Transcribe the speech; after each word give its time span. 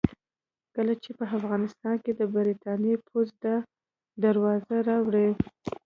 کله 0.75 0.93
چې 1.03 1.09
په 1.17 1.23
افغانستان 1.37 1.95
کې 2.03 2.11
د 2.19 2.21
برتانیې 2.35 2.95
پوځ 3.07 3.27
دا 3.43 3.55
دروازې 4.23 4.77
راوړې. 4.89 5.29